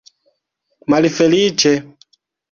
[0.93, 1.75] malfeliĉe